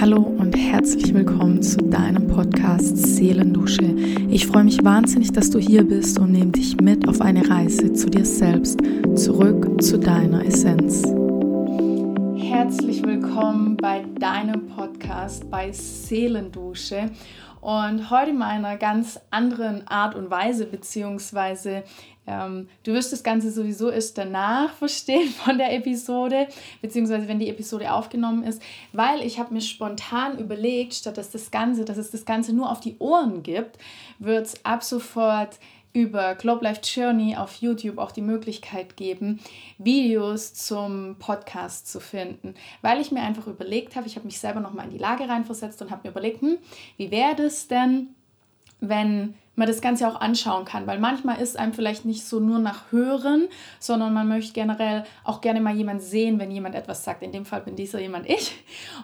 [0.00, 3.82] Hallo und herzlich willkommen zu deinem Podcast Seelendusche.
[4.30, 7.92] Ich freue mich wahnsinnig, dass du hier bist und nehme dich mit auf eine Reise
[7.92, 8.78] zu dir selbst,
[9.16, 11.02] zurück zu deiner Essenz.
[12.36, 17.10] Herzlich willkommen bei deinem Podcast bei Seelendusche
[17.60, 21.82] und heute mal in einer ganz anderen Art und Weise, beziehungsweise
[22.26, 26.46] ähm, du wirst das Ganze sowieso erst danach verstehen von der Episode,
[26.82, 28.62] beziehungsweise wenn die Episode aufgenommen ist,
[28.92, 32.70] weil ich habe mir spontan überlegt, statt dass das Ganze, dass es das Ganze nur
[32.70, 33.78] auf die Ohren gibt,
[34.18, 35.58] wird es ab sofort
[35.92, 39.40] über Globe Life Journey auf YouTube auch die Möglichkeit geben,
[39.78, 44.60] Videos zum Podcast zu finden, weil ich mir einfach überlegt habe, ich habe mich selber
[44.60, 46.58] nochmal in die Lage reinversetzt und habe mir überlegt, hm,
[46.96, 48.08] wie wäre das denn,
[48.80, 52.60] wenn man das Ganze auch anschauen kann, weil manchmal ist einem vielleicht nicht so nur
[52.60, 53.48] nach Hören,
[53.80, 57.22] sondern man möchte generell auch gerne mal jemand sehen, wenn jemand etwas sagt.
[57.22, 58.52] In dem Fall bin dieser jemand ich.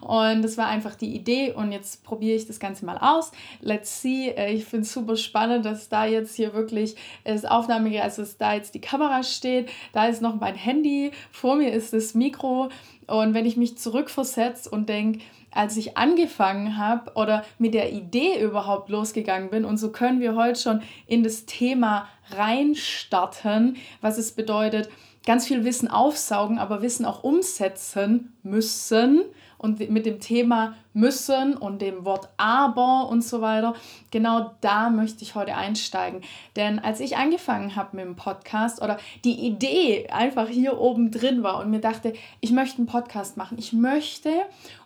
[0.00, 3.32] Und das war einfach die Idee und jetzt probiere ich das Ganze mal aus.
[3.60, 4.28] Let's see.
[4.28, 8.36] Äh, ich finde es super spannend, dass da jetzt hier wirklich das Aufnahmegerät, also dass
[8.36, 12.68] da jetzt die Kamera steht, da ist noch mein Handy, vor mir ist das Mikro
[13.06, 15.20] und wenn ich mich zurückversetze und denke,
[15.54, 19.64] als ich angefangen habe oder mit der Idee überhaupt losgegangen bin.
[19.64, 24.90] Und so können wir heute schon in das Thema reinstarten, was es bedeutet,
[25.24, 29.22] ganz viel Wissen aufsaugen, aber Wissen auch umsetzen müssen.
[29.64, 33.74] Und mit dem Thema müssen und dem Wort aber und so weiter,
[34.10, 36.20] genau da möchte ich heute einsteigen.
[36.54, 41.42] Denn als ich angefangen habe mit dem Podcast oder die Idee einfach hier oben drin
[41.42, 44.28] war und mir dachte, ich möchte einen Podcast machen, ich möchte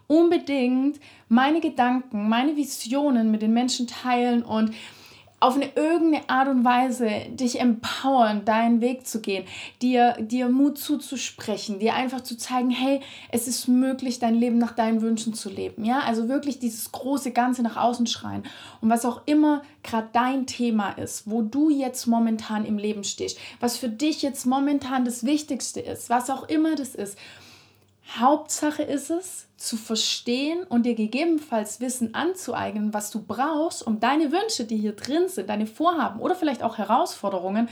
[0.06, 4.72] unbedingt meine Gedanken, meine Visionen mit den Menschen teilen und
[5.40, 9.44] auf eine irgendeine Art und Weise dich empowern, deinen Weg zu gehen,
[9.80, 13.00] dir, dir Mut zuzusprechen, dir einfach zu zeigen, hey,
[13.30, 15.84] es ist möglich, dein Leben nach deinen Wünschen zu leben.
[15.84, 18.42] Ja, also wirklich dieses große Ganze nach außen schreien.
[18.80, 23.38] Und was auch immer gerade dein Thema ist, wo du jetzt momentan im Leben stehst,
[23.60, 27.16] was für dich jetzt momentan das Wichtigste ist, was auch immer das ist.
[28.16, 34.32] Hauptsache ist es, zu verstehen und dir gegebenenfalls Wissen anzueignen, was du brauchst, um deine
[34.32, 37.68] Wünsche, die hier drin sind, deine Vorhaben oder vielleicht auch Herausforderungen,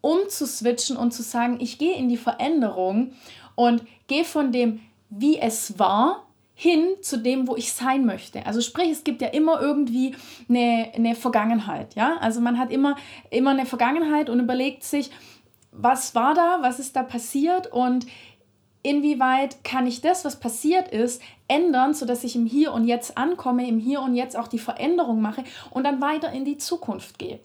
[0.00, 3.12] umzuswitchen und zu sagen, ich gehe in die Veränderung
[3.54, 8.46] und gehe von dem, wie es war, hin zu dem, wo ich sein möchte.
[8.46, 10.14] Also sprich, es gibt ja immer irgendwie
[10.48, 11.94] eine, eine Vergangenheit.
[11.94, 12.16] Ja?
[12.20, 12.96] Also man hat immer,
[13.30, 15.10] immer eine Vergangenheit und überlegt sich,
[15.72, 18.06] was war da, was ist da passiert und
[18.84, 23.66] inwieweit kann ich das, was passiert ist, ändern, sodass ich im Hier und Jetzt ankomme,
[23.66, 27.40] im Hier und Jetzt auch die Veränderung mache und dann weiter in die Zukunft gehe.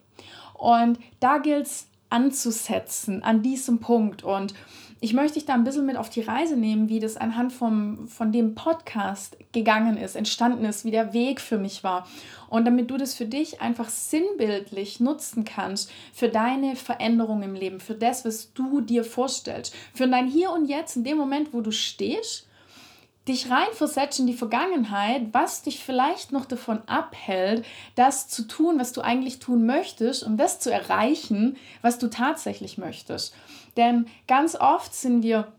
[0.54, 4.24] Und da gilt es anzusetzen an diesem Punkt.
[4.24, 4.54] Und
[5.02, 8.08] ich möchte dich da ein bisschen mit auf die Reise nehmen, wie das anhand vom,
[8.08, 12.08] von dem Podcast gegangen ist, entstanden ist, wie der Weg für mich war.
[12.50, 17.80] Und damit du das für dich einfach sinnbildlich nutzen kannst für deine Veränderung im Leben,
[17.80, 21.62] für das, was du dir vorstellst, für dein Hier und Jetzt, in dem Moment, wo
[21.62, 22.49] du stehst,
[23.30, 28.92] dich reinversetzen in die Vergangenheit, was dich vielleicht noch davon abhält, das zu tun, was
[28.92, 33.34] du eigentlich tun möchtest, um das zu erreichen, was du tatsächlich möchtest.
[33.78, 35.52] Denn ganz oft sind wir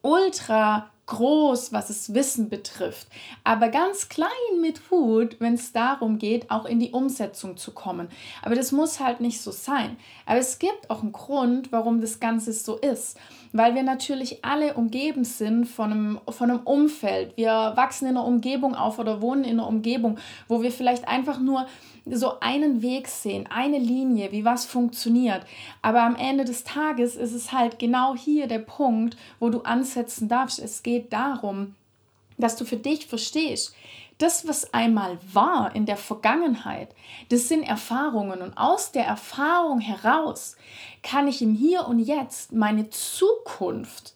[0.00, 3.08] ultra groß, was das Wissen betrifft,
[3.44, 4.30] aber ganz klein
[4.60, 8.08] mit Hut, wenn es darum geht, auch in die Umsetzung zu kommen.
[8.42, 9.96] Aber das muss halt nicht so sein.
[10.26, 13.18] Aber es gibt auch einen Grund, warum das Ganze so ist.
[13.52, 17.36] Weil wir natürlich alle umgeben sind von einem, von einem Umfeld.
[17.36, 20.18] Wir wachsen in einer Umgebung auf oder wohnen in einer Umgebung,
[20.48, 21.66] wo wir vielleicht einfach nur
[22.06, 25.44] so einen Weg sehen, eine Linie, wie was funktioniert.
[25.82, 30.28] Aber am Ende des Tages ist es halt genau hier der Punkt, wo du ansetzen
[30.28, 30.58] darfst.
[30.58, 31.74] Es geht darum,
[32.38, 33.74] dass du für dich verstehst,
[34.22, 36.94] das, was einmal war in der Vergangenheit,
[37.28, 40.56] das sind Erfahrungen und aus der Erfahrung heraus
[41.02, 44.14] kann ich im Hier und Jetzt meine Zukunft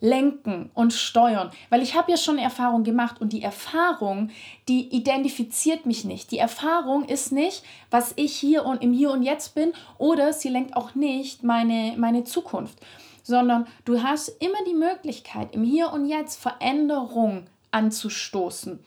[0.00, 4.30] lenken und steuern, weil ich habe ja schon Erfahrung gemacht und die Erfahrung,
[4.68, 6.32] die identifiziert mich nicht.
[6.32, 10.48] Die Erfahrung ist nicht, was ich hier und im Hier und Jetzt bin oder sie
[10.48, 12.78] lenkt auch nicht meine, meine Zukunft,
[13.22, 18.80] sondern du hast immer die Möglichkeit, im Hier und Jetzt Veränderung anzustoßen.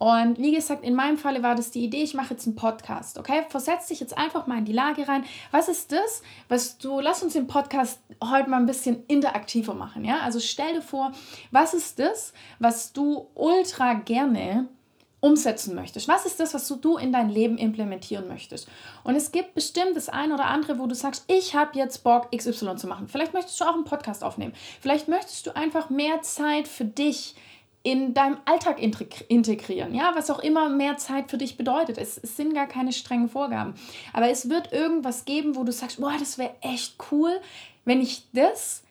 [0.00, 3.18] Und wie gesagt, in meinem Falle war das die Idee, ich mache jetzt einen Podcast,
[3.18, 3.44] okay?
[3.50, 5.26] Versetz dich jetzt einfach mal in die Lage rein.
[5.50, 10.06] Was ist das, was du, lass uns den Podcast heute mal ein bisschen interaktiver machen,
[10.06, 10.20] ja?
[10.20, 11.12] Also stell dir vor,
[11.50, 14.68] was ist das, was du ultra gerne
[15.20, 16.08] umsetzen möchtest?
[16.08, 18.68] Was ist das, was du in dein Leben implementieren möchtest?
[19.04, 22.32] Und es gibt bestimmt das eine oder andere, wo du sagst, ich habe jetzt Bock,
[22.34, 23.06] XY zu machen.
[23.06, 24.54] Vielleicht möchtest du auch einen Podcast aufnehmen.
[24.80, 27.34] Vielleicht möchtest du einfach mehr Zeit für dich
[27.82, 31.96] in deinem Alltag integrieren, ja, was auch immer mehr Zeit für dich bedeutet.
[31.96, 33.74] Es, es, sind gar keine strengen Vorgaben.
[34.12, 37.32] Aber es wird irgendwas geben, wo du sagst, boah, das wäre echt cool,
[37.86, 38.82] wenn ich das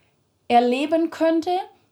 [0.48, 1.52] erleben könnte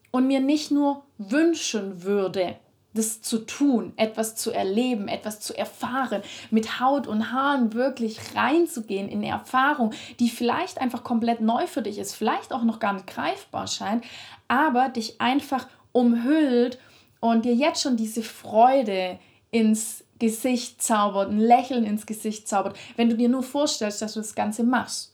[0.10, 2.56] und mir nicht nur wünschen würde,
[2.96, 9.08] das zu tun, etwas zu erleben, etwas zu erfahren, mit Haut und Haaren wirklich reinzugehen
[9.08, 13.06] in Erfahrung, die vielleicht einfach komplett neu für dich ist, vielleicht auch noch gar nicht
[13.06, 14.04] greifbar scheint,
[14.48, 16.80] aber dich einfach umhüllt
[17.20, 19.20] und dir jetzt schon diese Freude
[19.52, 24.20] ins Gesicht zaubert, ein Lächeln ins Gesicht zaubert, wenn du dir nur vorstellst, dass du
[24.20, 25.14] das Ganze machst.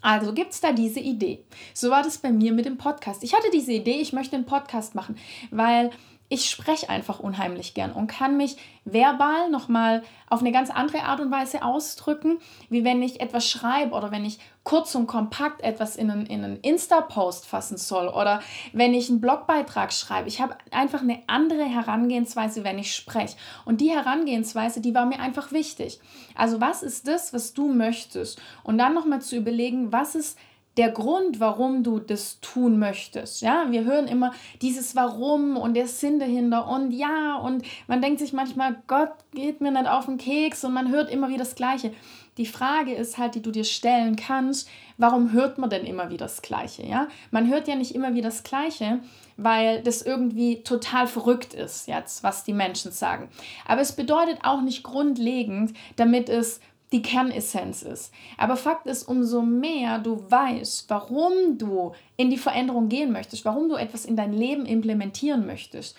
[0.00, 1.44] Also gibt es da diese Idee.
[1.74, 3.24] So war das bei mir mit dem Podcast.
[3.24, 5.16] Ich hatte diese Idee, ich möchte einen Podcast machen,
[5.50, 5.90] weil
[6.28, 11.20] ich spreche einfach unheimlich gern und kann mich verbal nochmal auf eine ganz andere Art
[11.20, 12.38] und Weise ausdrücken,
[12.68, 16.44] wie wenn ich etwas schreibe oder wenn ich kurz und kompakt etwas in einen, in
[16.44, 18.42] einen Insta-Post fassen soll oder
[18.74, 20.28] wenn ich einen Blogbeitrag schreibe.
[20.28, 23.36] Ich habe einfach eine andere Herangehensweise, wenn ich spreche.
[23.64, 25.98] Und die Herangehensweise, die war mir einfach wichtig.
[26.34, 28.38] Also was ist das, was du möchtest?
[28.62, 30.38] Und dann nochmal zu überlegen, was ist
[30.78, 33.42] der Grund, warum du das tun möchtest.
[33.42, 34.32] Ja, wir hören immer
[34.62, 39.60] dieses Warum und der Sinn dahinter und ja, und man denkt sich manchmal, Gott geht
[39.60, 41.92] mir nicht auf den Keks und man hört immer wieder das Gleiche.
[42.36, 46.26] Die Frage ist halt, die du dir stellen kannst, warum hört man denn immer wieder
[46.26, 46.86] das Gleiche?
[46.86, 49.00] Ja, man hört ja nicht immer wieder das Gleiche,
[49.36, 53.28] weil das irgendwie total verrückt ist, jetzt, was die Menschen sagen.
[53.66, 56.60] Aber es bedeutet auch nicht grundlegend, damit es
[56.92, 58.12] die Kernessenz ist.
[58.36, 63.68] Aber Fakt ist, umso mehr du weißt, warum du in die Veränderung gehen möchtest, warum
[63.68, 65.96] du etwas in dein Leben implementieren möchtest,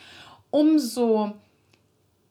[0.50, 1.34] umso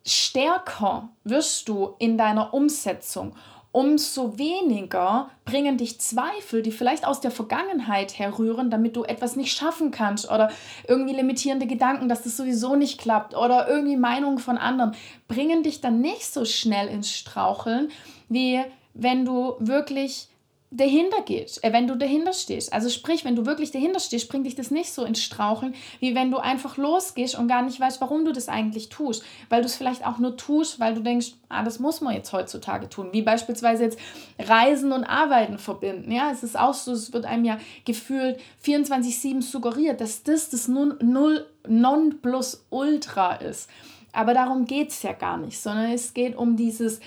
[0.04, 3.34] stärker wirst du in deiner Umsetzung.
[3.78, 9.56] Umso weniger bringen dich Zweifel, die vielleicht aus der Vergangenheit herrühren, damit du etwas nicht
[9.56, 10.50] schaffen kannst oder
[10.88, 14.96] irgendwie limitierende Gedanken, dass das sowieso nicht klappt oder irgendwie Meinungen von anderen,
[15.28, 17.92] bringen dich dann nicht so schnell ins Straucheln,
[18.28, 18.60] wie
[18.94, 20.26] wenn du wirklich
[20.70, 22.72] dahinter gehst, äh, wenn du dahinter stehst.
[22.72, 26.14] Also sprich, wenn du wirklich dahinter stehst, bringt dich das nicht so ins Straucheln, wie
[26.14, 29.24] wenn du einfach losgehst und gar nicht weißt, warum du das eigentlich tust.
[29.48, 32.32] Weil du es vielleicht auch nur tust, weil du denkst, ah, das muss man jetzt
[32.32, 33.08] heutzutage tun.
[33.12, 33.98] Wie beispielsweise jetzt
[34.38, 36.12] Reisen und Arbeiten verbinden.
[36.12, 40.68] Ja, es ist auch so, es wird einem ja gefühlt 24-7 suggeriert, dass das das
[40.68, 43.70] Null Nonplusultra ist.
[44.12, 47.00] Aber darum geht es ja gar nicht, sondern es geht um dieses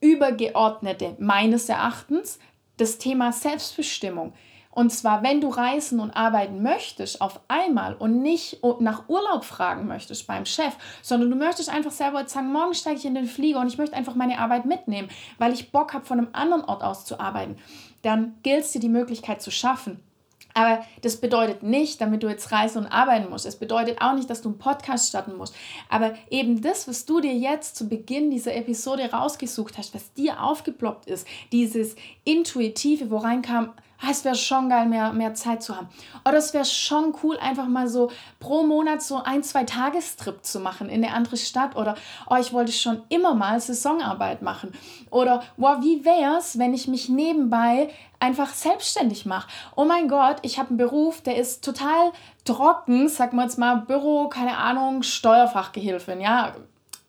[0.00, 2.38] übergeordnete, meines Erachtens,
[2.76, 4.32] das Thema Selbstbestimmung.
[4.74, 9.86] Und zwar, wenn du reisen und arbeiten möchtest auf einmal und nicht nach Urlaub fragen
[9.86, 13.60] möchtest beim Chef, sondern du möchtest einfach selber sagen, morgen steige ich in den Flieger
[13.60, 16.82] und ich möchte einfach meine Arbeit mitnehmen, weil ich Bock habe, von einem anderen Ort
[16.82, 17.56] aus zu arbeiten,
[18.02, 20.00] dann gilt es dir die Möglichkeit zu schaffen.
[20.54, 23.44] Aber das bedeutet nicht, damit du jetzt reisen und arbeiten musst.
[23.44, 25.54] Es bedeutet auch nicht, dass du einen Podcast starten musst.
[25.88, 30.40] Aber eben das, was du dir jetzt zu Beginn dieser Episode rausgesucht hast, was dir
[30.40, 35.76] aufgeploppt ist, dieses Intuitive, wo reinkam, ah, es wäre schon geil, mehr, mehr Zeit zu
[35.76, 35.88] haben.
[36.26, 38.10] Oder es wäre schon cool, einfach mal so
[38.40, 41.76] pro Monat so ein, zwei Tagestrip zu machen in eine andere Stadt.
[41.76, 41.94] Oder,
[42.28, 44.72] oh, ich wollte schon immer mal Saisonarbeit machen.
[45.10, 49.48] Oder, wow, wie wäre es, wenn ich mich nebenbei einfach selbstständig mache?
[49.76, 52.12] Oh mein Gott, ich habe einen Beruf, der ist total
[52.44, 56.54] trocken, sag mal jetzt mal Büro, keine Ahnung, Steuerfachgehilfin, ja,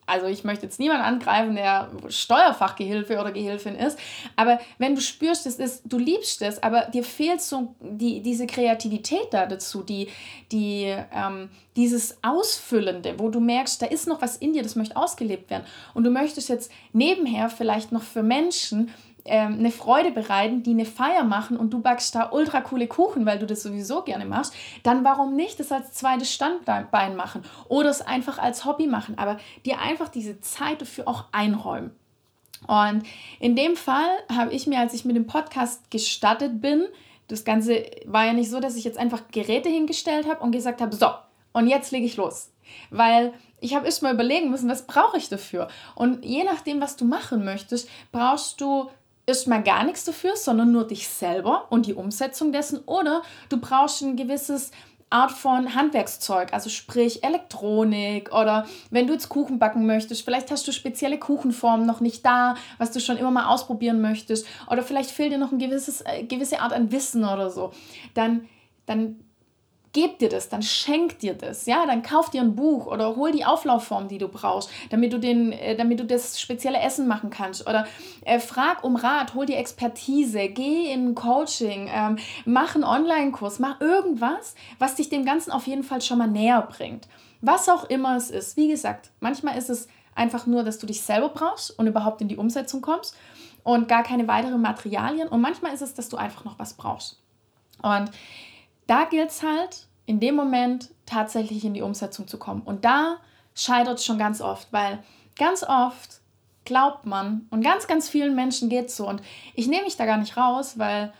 [0.06, 3.98] also ich möchte jetzt niemanden angreifen, der Steuerfachgehilfe oder Gehilfin ist,
[4.36, 8.46] aber wenn du spürst, es ist, du liebst es, aber dir fehlt so die, diese
[8.46, 10.08] Kreativität da dazu, die,
[10.52, 14.96] die, ähm, dieses Ausfüllende, wo du merkst, da ist noch was in dir, das möchte
[14.96, 15.64] ausgelebt werden.
[15.92, 18.90] Und du möchtest jetzt nebenher vielleicht noch für Menschen
[19.26, 23.26] ähm, eine Freude bereiten, die eine Feier machen und du backst da ultra coole Kuchen,
[23.26, 27.90] weil du das sowieso gerne machst, dann warum nicht das als zweites Standbein machen oder
[27.90, 31.90] es einfach als Hobby machen, aber dir einfach diese Zeit dafür auch einräumen.
[32.66, 33.02] Und
[33.38, 36.84] in dem Fall habe ich mir, als ich mit dem Podcast gestartet bin,
[37.28, 40.80] das Ganze war ja nicht so, dass ich jetzt einfach Geräte hingestellt habe und gesagt
[40.80, 41.08] habe, so,
[41.52, 42.52] und jetzt lege ich los.
[42.90, 45.68] Weil ich habe erst mal überlegen müssen, was brauche ich dafür.
[45.94, 48.90] Und je nachdem, was du machen möchtest, brauchst du
[49.26, 52.78] erstmal gar nichts dafür, sondern nur dich selber und die Umsetzung dessen.
[52.86, 54.70] Oder du brauchst ein gewisses
[55.08, 60.66] Art von Handwerkszeug, also sprich Elektronik oder wenn du jetzt Kuchen backen möchtest, vielleicht hast
[60.66, 65.12] du spezielle Kuchenformen noch nicht da, was du schon immer mal ausprobieren möchtest oder vielleicht
[65.12, 67.72] fehlt dir noch ein gewisses, äh, gewisse Art an Wissen oder so,
[68.14, 68.48] dann,
[68.86, 69.20] dann
[69.96, 73.32] gib dir das, dann schenk dir das, ja, dann kauf dir ein Buch oder hol
[73.32, 77.30] die Auflaufform, die du brauchst, damit du, den, äh, damit du das spezielle Essen machen
[77.30, 77.86] kannst oder
[78.26, 83.58] äh, frag um Rat, hol dir Expertise, geh in ein Coaching, ähm, mach einen Online-Kurs,
[83.58, 87.08] mach irgendwas, was dich dem Ganzen auf jeden Fall schon mal näher bringt.
[87.40, 88.58] Was auch immer es ist.
[88.58, 92.28] Wie gesagt, manchmal ist es einfach nur, dass du dich selber brauchst und überhaupt in
[92.28, 93.16] die Umsetzung kommst
[93.64, 95.28] und gar keine weiteren Materialien.
[95.28, 97.22] Und manchmal ist es, dass du einfach noch was brauchst.
[97.80, 98.10] Und
[98.86, 102.62] da gilt es halt, in dem Moment tatsächlich in die Umsetzung zu kommen.
[102.62, 103.18] Und da
[103.54, 105.02] scheitert es schon ganz oft, weil
[105.36, 106.20] ganz oft
[106.64, 109.08] glaubt man und ganz, ganz vielen Menschen geht es so.
[109.08, 109.22] Und
[109.54, 111.12] ich nehme mich da gar nicht raus, weil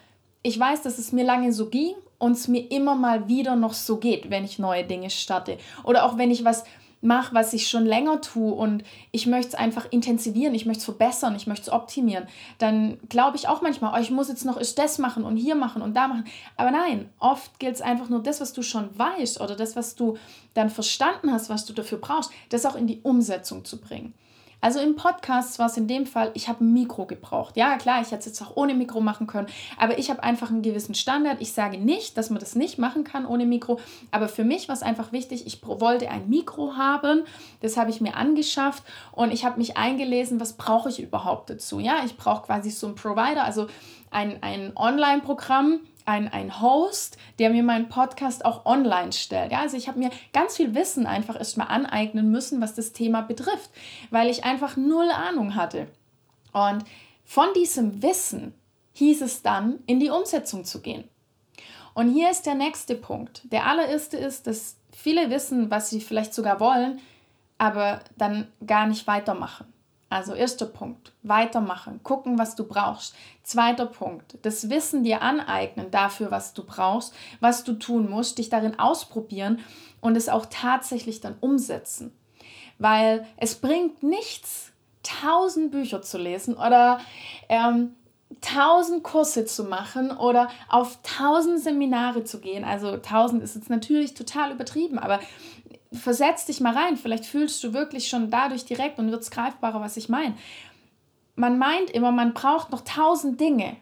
[0.43, 3.75] ich weiß, dass es mir lange so ging und es mir immer mal wieder noch
[3.75, 5.59] so geht, wenn ich neue Dinge starte.
[5.85, 6.65] Oder auch wenn ich was
[7.07, 8.83] mache, was ich schon länger tue und
[9.13, 12.27] ich möchte es einfach intensivieren, ich möchte es verbessern, ich möchte es optimieren,
[12.59, 15.81] dann glaube ich auch manchmal, oh, ich muss jetzt noch das machen und hier machen
[15.83, 16.25] und da machen.
[16.57, 19.95] Aber nein, oft gilt es einfach nur das, was du schon weißt oder das, was
[19.95, 20.19] du
[20.55, 24.13] dann verstanden hast, was du dafür brauchst, das auch in die Umsetzung zu bringen.
[24.67, 27.57] Also im Podcast war es in dem Fall, ich habe ein Mikro gebraucht.
[27.57, 29.47] Ja, klar, ich hätte es jetzt auch ohne Mikro machen können,
[29.79, 31.41] aber ich habe einfach einen gewissen Standard.
[31.41, 33.79] Ich sage nicht, dass man das nicht machen kann ohne Mikro,
[34.11, 37.23] aber für mich war es einfach wichtig, ich wollte ein Mikro haben,
[37.61, 38.83] das habe ich mir angeschafft
[39.13, 41.79] und ich habe mich eingelesen, was brauche ich überhaupt dazu.
[41.79, 43.69] Ja, ich brauche quasi so einen Provider, also
[44.11, 49.53] ein, ein Online-Programm, ein, ein Host, der mir meinen Podcast auch online stellt.
[49.53, 53.23] Ja, also ich habe mir ganz viel Wissen einfach erstmal aneignen müssen, was das Thema
[53.23, 53.71] betrifft,
[54.11, 55.89] weil ich einfach null Ahnung hatte.
[56.53, 56.85] Und
[57.25, 58.55] von diesem Wissen
[58.95, 61.05] hieß es dann, in die Umsetzung zu gehen.
[61.93, 63.43] Und hier ist der nächste Punkt.
[63.53, 67.01] Der allererste ist, dass viele wissen, was sie vielleicht sogar wollen,
[67.59, 69.67] aber dann gar nicht weitermachen.
[70.09, 73.17] Also erster Punkt, weitermachen, gucken, was du brauchst.
[73.43, 78.49] Zweiter Punkt, das Wissen dir aneignen dafür, was du brauchst, was du tun musst, dich
[78.49, 79.59] darin ausprobieren
[80.01, 82.13] und es auch tatsächlich dann umsetzen.
[82.79, 84.73] Weil es bringt nichts,
[85.03, 87.01] tausend Bücher zu lesen oder
[87.49, 87.95] ähm,
[88.41, 92.65] tausend Kurse zu machen oder auf tausend Seminare zu gehen.
[92.65, 95.21] Also tausend ist jetzt natürlich total übertrieben, aber
[95.93, 99.81] versetz dich mal rein, vielleicht fühlst du wirklich schon dadurch direkt und wird es greifbarer,
[99.81, 100.35] was ich meine.
[101.35, 103.77] Man meint immer, man braucht noch tausend Dinge,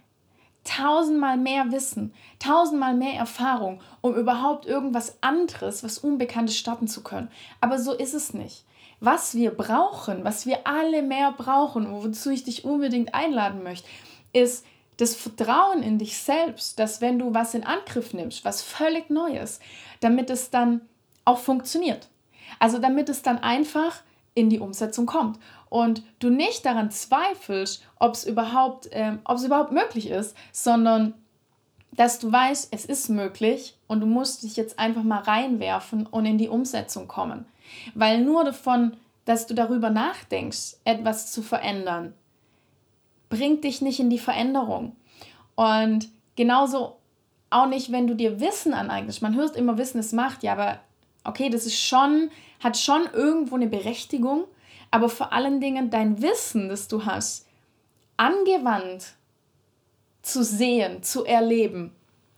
[0.65, 7.31] tausendmal mehr Wissen, tausendmal mehr Erfahrung, um überhaupt irgendwas anderes, was Unbekanntes starten zu können.
[7.61, 8.65] Aber so ist es nicht.
[9.01, 13.87] Was wir brauchen, was wir alle mehr brauchen, wozu ich dich unbedingt einladen möchte,
[14.33, 14.65] ist
[14.97, 19.61] das Vertrauen in dich selbst, dass wenn du was in Angriff nimmst, was völlig Neues,
[20.01, 20.83] damit es dann
[21.25, 22.09] auch funktioniert.
[22.59, 24.03] Also damit es dann einfach
[24.35, 25.39] in die Umsetzung kommt
[25.69, 31.15] und du nicht daran zweifelst, ob es überhaupt, ähm, überhaupt möglich ist, sondern
[31.93, 36.27] dass du weißt, es ist möglich und du musst dich jetzt einfach mal reinwerfen und
[36.27, 37.47] in die Umsetzung kommen.
[37.95, 42.13] Weil nur davon, dass du darüber nachdenkst, etwas zu verändern,
[43.29, 44.97] bringt dich nicht in die Veränderung.
[45.55, 46.97] Und genauso
[47.51, 49.23] auch nicht, wenn du dir Wissen aneignest.
[49.23, 50.81] Man hört immer Wissen, es macht, ja, aber
[51.25, 52.31] Okay, das ist schon,
[52.63, 54.45] hat schon irgendwo eine Berechtigung,
[54.91, 57.47] aber vor allen Dingen dein Wissen, das du hast,
[58.17, 59.15] angewandt
[60.23, 61.93] zu sehen, zu erleben,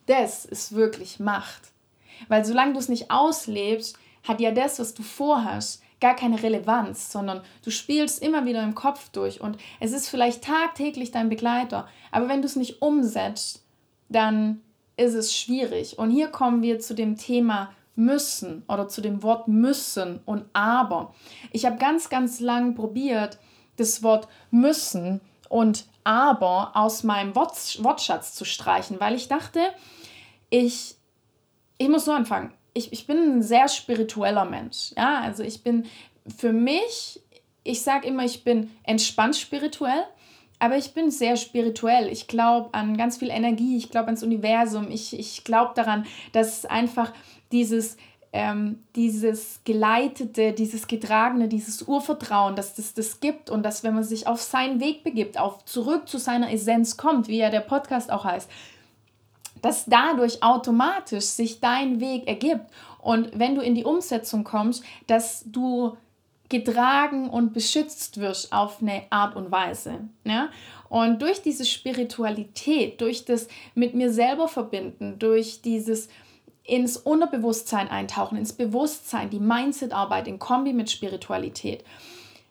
[0.07, 1.73] das ist wirklich Macht.
[2.29, 7.11] Weil solange du es nicht auslebst, hat ja das, was du vorhast, gar keine Relevanz,
[7.11, 11.89] sondern du spielst immer wieder im Kopf durch und es ist vielleicht tagtäglich dein Begleiter,
[12.11, 13.65] aber wenn du es nicht umsetzt,
[14.09, 14.61] dann
[14.97, 15.99] ist es schwierig.
[15.99, 21.15] Und hier kommen wir zu dem Thema müssen oder zu dem Wort müssen und aber.
[21.53, 23.39] Ich habe ganz, ganz lang probiert,
[23.77, 29.61] das Wort müssen und aber aus meinem Wort, Wortschatz zu streichen, weil ich dachte,
[30.51, 30.95] ich,
[31.79, 32.53] ich muss so anfangen.
[32.75, 34.93] Ich, ich bin ein sehr spiritueller Mensch.
[34.97, 35.87] Ja, also ich bin
[36.37, 37.21] für mich,
[37.65, 40.05] ich sage immer, ich bin entspannt spirituell,
[40.59, 42.09] aber ich bin sehr spirituell.
[42.09, 46.65] Ich glaube an ganz viel Energie, ich glaube ans Universum, ich, ich glaube daran, dass
[46.67, 47.13] einfach
[47.53, 47.97] dieses,
[48.33, 54.05] ähm, dieses geleitete, dieses getragene, dieses Urvertrauen, dass das das gibt und dass wenn man
[54.05, 58.11] sich auf seinen Weg begibt, auf zurück zu seiner Essenz kommt, wie ja der Podcast
[58.11, 58.51] auch heißt,
[59.63, 62.67] dass dadurch automatisch sich dein Weg ergibt
[62.99, 65.97] und wenn du in die Umsetzung kommst, dass du
[66.49, 70.09] getragen und beschützt wirst auf eine Art und Weise.
[70.25, 70.51] Ja?
[70.89, 76.09] Und durch diese Spiritualität, durch das mit mir selber verbinden, durch dieses
[76.67, 81.85] ins Unterbewusstsein eintauchen, ins Bewusstsein, die Mindset-Arbeit in Kombi mit Spiritualität,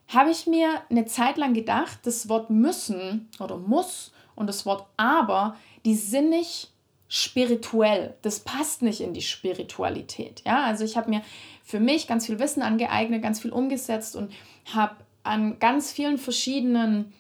[0.07, 4.86] habe ich mir eine Zeit lang gedacht, das Wort müssen oder muss und das Wort
[4.98, 6.72] aber, die sind nicht
[7.07, 8.15] spirituell.
[8.22, 10.41] Das passt nicht in die Spiritualität.
[10.45, 11.22] Ja, also ich habe mir
[11.63, 14.31] für mich ganz viel Wissen angeeignet, ganz viel umgesetzt und
[14.74, 17.13] habe an ganz vielen verschiedenen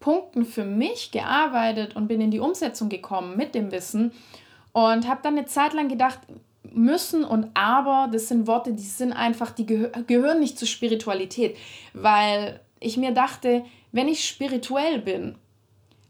[0.00, 4.12] Punkten für mich gearbeitet und bin in die Umsetzung gekommen mit dem Wissen
[4.74, 6.18] und habe dann eine Zeit lang gedacht,
[6.72, 11.56] müssen und aber, das sind Worte, die sind einfach, die gehö gehören nicht zur Spiritualität,
[11.92, 15.36] weil ich mir dachte, wenn ich spirituell bin,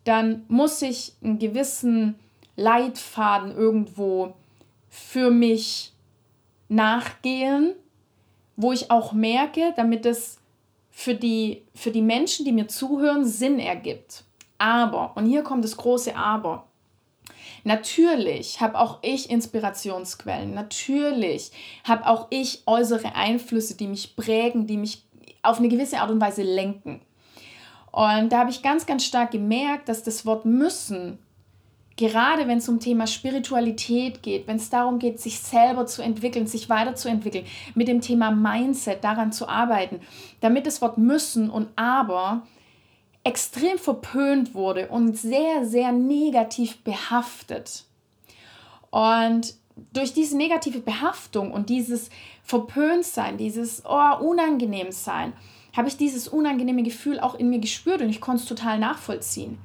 [0.04, 2.14] dann muss ich einen gewissen
[2.56, 4.35] Leitfaden irgendwo
[4.88, 5.92] für mich
[6.68, 7.75] nachgehen,
[8.56, 10.38] wo ich auch merke, damit es
[10.90, 14.25] für die, für die Menschen, die mir zuhören, Sinn ergibt.
[14.56, 16.66] Aber, und hier kommt das große Aber,
[17.64, 20.54] Natürlich habe auch ich Inspirationsquellen.
[20.54, 21.50] Natürlich
[21.83, 25.04] habe auch ich äußere Einflüsse, die mich prägen, die mich
[25.42, 27.00] auf eine gewisse Art und Weise lenken.
[27.90, 31.18] Und da habe ich ganz, ganz stark gemerkt, dass das Wort müssen,
[31.97, 36.47] gerade wenn es um Thema Spiritualität geht, wenn es darum geht, sich selber zu entwickeln,
[36.47, 40.00] sich weiterzuentwickeln, mit dem Thema Mindset daran zu arbeiten,
[40.40, 42.42] damit das Wort müssen und aber
[43.25, 47.85] extrem verpönt wurde und sehr, sehr negativ behaftet.
[48.90, 49.54] Und
[49.93, 52.11] durch diese negative Behaftung und dieses
[52.45, 55.33] Verpöntsein, dieses oh, Unangenehmsein,
[55.76, 59.59] habe ich dieses unangenehme Gefühl auch in mir gespürt und ich konnte es total nachvollziehen.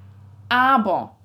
[0.48, 1.16] Aber,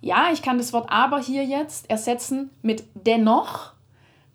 [0.00, 3.72] ja, ich kann das Wort aber hier jetzt ersetzen mit dennoch.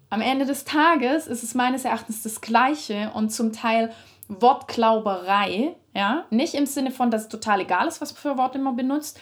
[0.09, 3.91] Am Ende des Tages ist es meines Erachtens das Gleiche und zum Teil
[4.27, 8.75] Wortklauberei, ja, nicht im Sinne von, dass es total egal ist, was für Worte man
[8.75, 9.19] benutzt,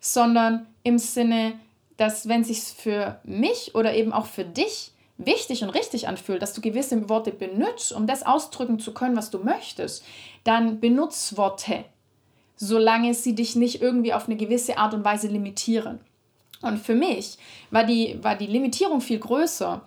[0.00, 1.58] sondern im Sinne,
[1.96, 6.54] dass wenn sich für mich oder eben auch für dich wichtig und richtig anfühlt, dass
[6.54, 10.04] du gewisse Worte benutzt, um das ausdrücken zu können, was du möchtest,
[10.42, 11.84] dann benutz Worte,
[12.56, 16.00] solange sie dich nicht irgendwie auf eine gewisse Art und Weise limitieren.
[16.62, 17.38] Und für mich
[17.70, 19.82] war die, war die Limitierung viel größer.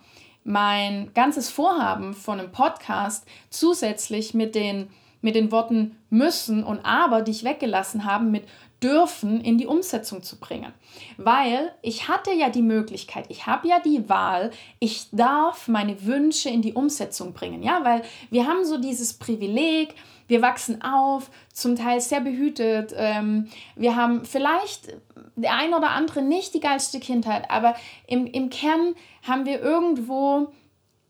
[0.48, 4.88] Mein ganzes Vorhaben von einem Podcast zusätzlich mit den,
[5.20, 8.44] mit den Worten müssen und aber, die ich weggelassen habe, mit
[8.82, 10.72] dürfen in die Umsetzung zu bringen.
[11.18, 16.48] Weil ich hatte ja die Möglichkeit, ich habe ja die Wahl, ich darf meine Wünsche
[16.48, 17.62] in die Umsetzung bringen.
[17.62, 18.00] Ja, weil
[18.30, 19.94] wir haben so dieses Privileg,
[20.28, 22.94] wir wachsen auf, zum Teil sehr behütet.
[22.96, 24.96] Ähm, wir haben vielleicht
[25.42, 27.74] der ein oder andere nicht die geilste Kindheit, aber
[28.06, 30.48] im, im Kern haben wir irgendwo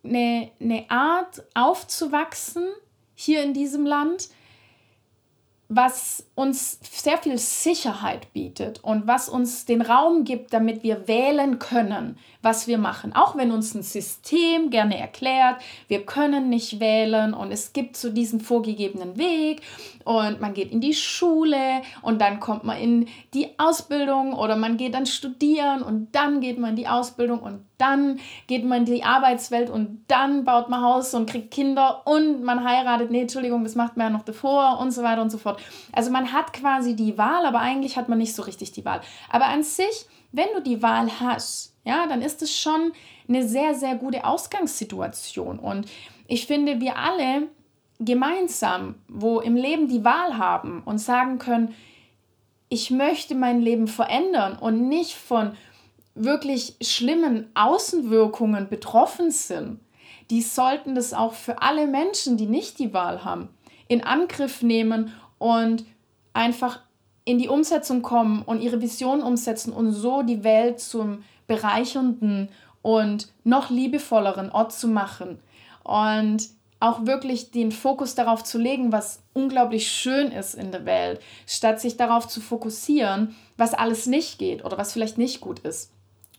[0.05, 2.65] eine, eine Art aufzuwachsen
[3.15, 4.29] hier in diesem Land,
[5.71, 11.59] was uns sehr viel Sicherheit bietet und was uns den Raum gibt, damit wir wählen
[11.59, 13.13] können, was wir machen.
[13.15, 18.09] Auch wenn uns ein System gerne erklärt, wir können nicht wählen und es gibt so
[18.09, 19.61] diesen vorgegebenen Weg
[20.09, 24.79] und man geht in die Schule und dann kommt man in die Ausbildung oder man
[24.79, 28.85] geht dann studieren und dann geht man in die Ausbildung und dann geht man in
[28.87, 33.11] die Arbeitswelt und dann baut man Haus und kriegt Kinder und man heiratet.
[33.11, 35.61] Nee, Entschuldigung, das macht man ja noch davor und so weiter und so fort.
[35.93, 39.03] Also man hat quasi die Wahl, aber eigentlich hat man nicht so richtig die Wahl.
[39.29, 42.93] Aber an sich, wenn du die Wahl hast, ja, dann ist es schon
[43.29, 45.59] eine sehr, sehr gute Ausgangssituation.
[45.59, 45.87] Und
[46.27, 47.49] ich finde, wir alle
[48.01, 51.75] gemeinsam, wo im Leben die Wahl haben und sagen können,
[52.69, 55.53] ich möchte mein Leben verändern und nicht von
[56.15, 59.81] wirklich schlimmen Außenwirkungen betroffen sind,
[60.31, 63.49] die sollten das auch für alle Menschen, die nicht die Wahl haben,
[63.89, 65.85] in Angriff nehmen und
[66.35, 66.81] einfach
[67.25, 72.49] in die Umsetzung kommen und ihre Vision umsetzen und so die Welt zum bereichernden
[72.83, 75.39] und noch liebevolleren Ort zu machen.
[75.83, 76.49] Und
[76.81, 81.81] auch wirklich den Fokus darauf zu legen, was unglaublich schön ist in der Welt, statt
[81.81, 85.91] sich darauf zu fokussieren, was alles nicht geht oder was vielleicht nicht gut ist.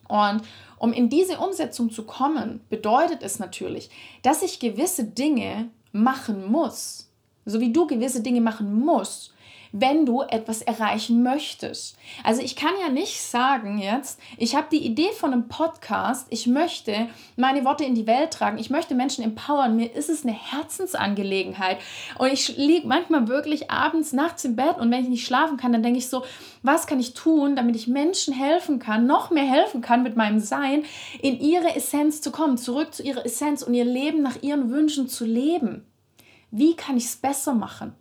[0.08, 0.42] Und
[0.78, 3.90] um in diese Umsetzung zu kommen, bedeutet es natürlich,
[4.24, 7.10] dass ich gewisse Dinge machen muss,
[7.46, 9.34] so wie du gewisse Dinge machen musst,
[9.72, 11.98] wenn du etwas erreichen möchtest.
[12.24, 16.48] Also ich kann ja nicht sagen jetzt, ich habe die Idee von einem Podcast, ich
[16.48, 20.34] möchte meine Worte in die Welt tragen, ich möchte Menschen empowern, mir ist es eine
[20.34, 21.78] Herzensangelegenheit
[22.18, 25.72] und ich liege manchmal wirklich abends, nachts im Bett und wenn ich nicht schlafen kann,
[25.72, 26.24] dann denke ich so,
[26.64, 30.40] was kann ich tun, damit ich Menschen helfen kann, noch mehr helfen kann mit meinem
[30.40, 30.84] Sein,
[31.22, 35.08] in ihre Essenz zu kommen, zurück zu ihrer Essenz und ihr Leben nach ihren Wünschen
[35.08, 35.86] zu leben.
[36.52, 37.94] Wie kann ich es besser machen?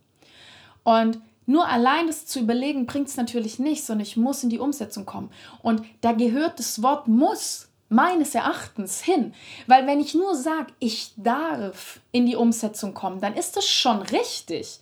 [0.83, 4.59] Und nur allein das zu überlegen bringt es natürlich nicht, sondern ich muss in die
[4.59, 5.31] Umsetzung kommen.
[5.63, 9.33] Und da gehört das Wort muss meines Erachtens hin.
[9.67, 14.03] Weil wenn ich nur sage, ich darf in die Umsetzung kommen, dann ist das schon
[14.03, 14.79] richtig.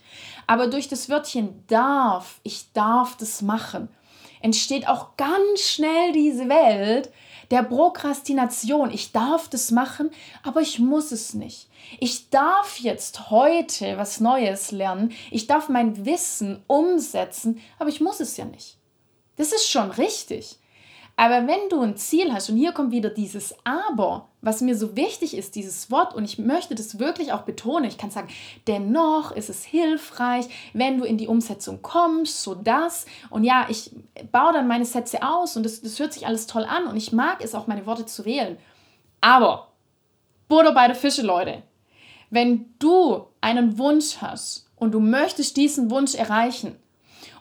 [0.48, 3.88] Aber durch das Wörtchen darf, ich darf das machen,
[4.42, 7.12] entsteht auch ganz schnell diese Welt
[7.51, 8.91] der Prokrastination.
[8.91, 10.11] Ich darf das machen,
[10.43, 11.69] aber ich muss es nicht.
[12.01, 15.13] Ich darf jetzt heute was Neues lernen.
[15.31, 18.79] Ich darf mein Wissen umsetzen, aber ich muss es ja nicht.
[19.37, 20.59] Das ist schon richtig.
[21.18, 24.96] Aber wenn du ein Ziel hast, und hier kommt wieder dieses Aber, was mir so
[24.96, 28.29] wichtig ist, dieses Wort, und ich möchte das wirklich auch betonen, ich kann sagen,
[28.66, 33.07] dennoch ist es hilfreich, wenn du in die Umsetzung kommst, so das.
[33.31, 33.92] Und ja, ich
[34.31, 37.12] baue dann meine Sätze aus und das, das hört sich alles toll an und ich
[37.12, 38.59] mag es auch, meine Worte zu wählen.
[39.22, 39.68] Aber,
[40.48, 41.62] Butter bei der Fische, Leute,
[42.29, 46.76] wenn du einen Wunsch hast und du möchtest diesen Wunsch erreichen,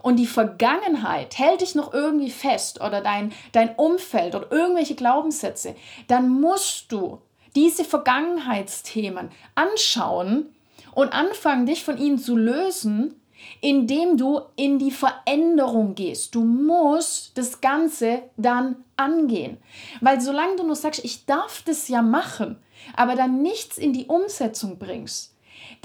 [0.06, 5.76] und die Vergangenheit hält dich noch irgendwie fest oder dein, dein Umfeld oder irgendwelche Glaubenssätze,
[6.08, 7.24] dann musst du
[7.56, 10.54] diese Vergangenheitsthemen anschauen
[10.94, 13.20] und anfangen, dich von ihnen zu lösen,
[13.62, 16.36] indem du in die Veränderung gehst.
[16.36, 19.58] Du musst das Ganze dann angehen.
[20.02, 22.58] Weil solange du nur sagst, ich darf das ja machen,
[22.96, 25.35] aber dann nichts in die Umsetzung bringst,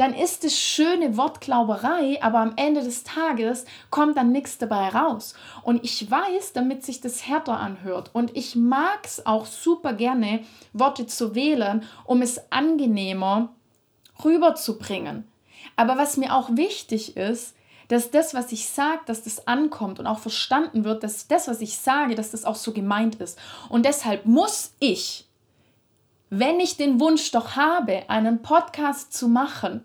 [0.01, 5.35] dann ist es schöne Wortglauberei, aber am Ende des Tages kommt dann nichts dabei raus.
[5.63, 10.43] Und ich weiß, damit sich das härter anhört und ich mag es auch super gerne,
[10.73, 13.53] Worte zu wählen, um es angenehmer
[14.25, 15.29] rüberzubringen.
[15.77, 17.55] Aber was mir auch wichtig ist,
[17.89, 21.61] dass das, was ich sage, dass das ankommt und auch verstanden wird, dass das, was
[21.61, 23.39] ich sage, dass das auch so gemeint ist.
[23.69, 25.27] Und deshalb muss ich
[26.31, 29.85] wenn ich den Wunsch doch habe, einen Podcast zu machen,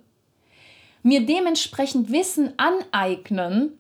[1.05, 3.77] mir dementsprechend Wissen aneignen,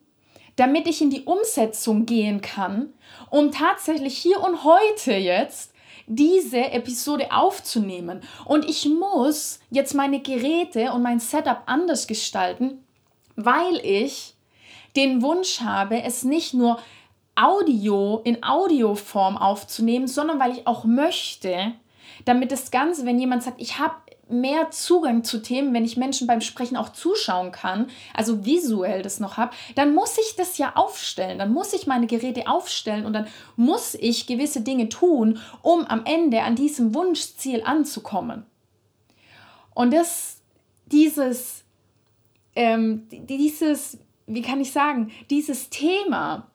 [0.57, 2.93] damit ich in die Umsetzung gehen kann,
[3.31, 5.73] um tatsächlich hier und heute jetzt
[6.05, 8.21] diese Episode aufzunehmen.
[8.45, 12.85] Und ich muss jetzt meine Geräte und mein Setup anders gestalten,
[13.35, 14.35] weil ich
[14.95, 16.77] den Wunsch habe, es nicht nur
[17.33, 21.73] Audio in Audioform aufzunehmen, sondern weil ich auch möchte,
[22.25, 23.95] damit das Ganze, wenn jemand sagt, ich habe
[24.27, 29.19] mehr Zugang zu Themen, wenn ich Menschen beim Sprechen auch zuschauen kann, also visuell das
[29.19, 33.13] noch habe, dann muss ich das ja aufstellen, dann muss ich meine Geräte aufstellen und
[33.13, 38.45] dann muss ich gewisse Dinge tun, um am Ende an diesem Wunschziel anzukommen.
[39.75, 40.41] Und das,
[40.87, 41.63] dieses,
[42.55, 46.49] ähm, dieses, wie kann ich sagen, dieses Thema,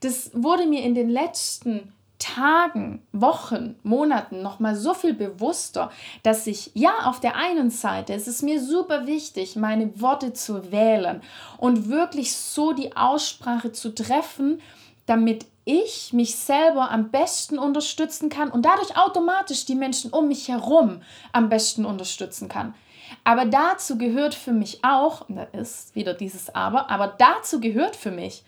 [0.00, 1.93] das wurde mir in den letzten
[2.24, 5.90] Tagen, Wochen, Monaten noch mal so viel bewusster,
[6.22, 10.72] dass ich ja auf der einen Seite es ist mir super wichtig, meine Worte zu
[10.72, 11.20] wählen
[11.58, 14.62] und wirklich so die Aussprache zu treffen,
[15.04, 20.48] damit ich mich selber am besten unterstützen kann und dadurch automatisch die Menschen um mich
[20.48, 22.74] herum am besten unterstützen kann.
[23.22, 28.10] Aber dazu gehört für mich auch, da ist wieder dieses Aber, aber dazu gehört für
[28.10, 28.44] mich,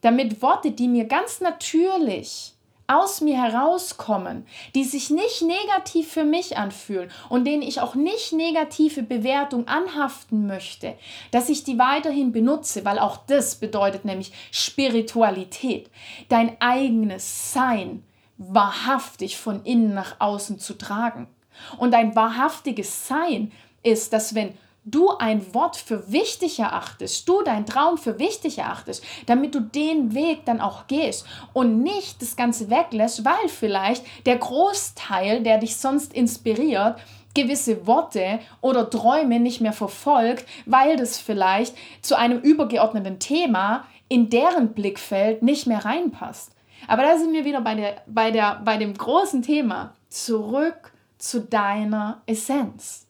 [0.00, 2.54] damit Worte, die mir ganz natürlich
[2.90, 8.32] aus mir herauskommen, die sich nicht negativ für mich anfühlen und denen ich auch nicht
[8.32, 10.94] negative Bewertung anhaften möchte,
[11.30, 15.90] dass ich die weiterhin benutze, weil auch das bedeutet nämlich Spiritualität,
[16.28, 18.04] dein eigenes Sein
[18.38, 21.28] wahrhaftig von innen nach außen zu tragen.
[21.78, 24.54] Und ein wahrhaftiges Sein ist, dass wenn
[24.90, 30.14] du ein Wort für wichtig erachtest, du deinen Traum für wichtig erachtest, damit du den
[30.14, 35.76] Weg dann auch gehst und nicht das Ganze weglässt, weil vielleicht der Großteil, der dich
[35.76, 36.96] sonst inspiriert,
[37.34, 44.30] gewisse Worte oder Träume nicht mehr verfolgt, weil das vielleicht zu einem übergeordneten Thema in
[44.30, 46.52] deren Blickfeld nicht mehr reinpasst.
[46.88, 49.94] Aber da sind wir wieder bei, der, bei, der, bei dem großen Thema.
[50.08, 53.06] Zurück zu deiner Essenz.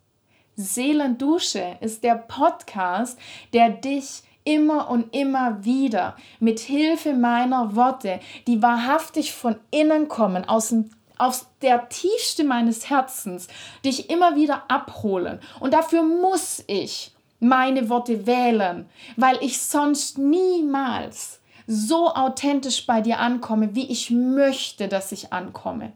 [0.60, 3.18] Seelendusche ist der Podcast,
[3.52, 10.48] der dich immer und immer wieder mit Hilfe meiner Worte, die wahrhaftig von innen kommen,
[10.48, 13.46] aus dem aus der Tiefste meines Herzens,
[13.84, 15.38] dich immer wieder abholen.
[15.60, 23.18] Und dafür muss ich meine Worte wählen, weil ich sonst niemals so authentisch bei dir
[23.18, 25.92] ankomme, wie ich möchte, dass ich ankomme.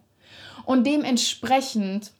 [0.66, 2.12] Und dementsprechend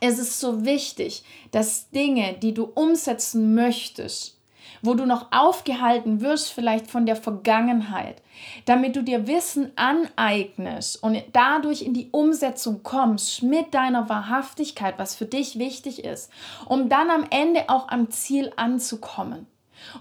[0.00, 4.38] es ist so wichtig, dass Dinge, die du umsetzen möchtest,
[4.82, 8.20] wo du noch aufgehalten wirst, vielleicht von der Vergangenheit,
[8.66, 15.14] damit du dir Wissen aneignest und dadurch in die Umsetzung kommst mit deiner Wahrhaftigkeit, was
[15.14, 16.30] für dich wichtig ist,
[16.66, 19.46] um dann am Ende auch am Ziel anzukommen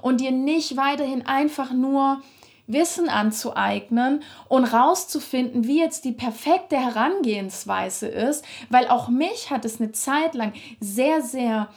[0.01, 2.21] und dir nicht weiterhin einfach nur
[2.67, 9.82] Wissen anzueignen und rauszufinden, wie jetzt die perfekte Herangehensweise ist, weil auch mich hat es
[9.82, 11.69] eine Zeit lang sehr, sehr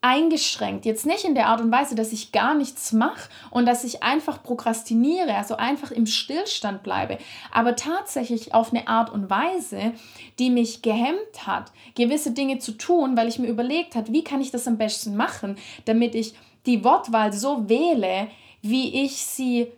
[0.00, 0.84] eingeschränkt.
[0.84, 4.02] Jetzt nicht in der Art und Weise, dass ich gar nichts mache und dass ich
[4.02, 7.18] einfach prokrastiniere, also einfach im Stillstand bleibe,
[7.52, 9.92] aber tatsächlich auf eine Art und Weise,
[10.38, 14.40] die mich gehemmt hat, gewisse Dinge zu tun, weil ich mir überlegt habe, wie kann
[14.40, 16.34] ich das am besten machen, damit ich
[16.66, 18.28] die Wortwahl so wähle,
[18.62, 19.68] wie ich sie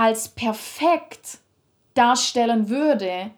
[0.00, 1.40] als perfekt
[1.92, 3.32] darstellen würde,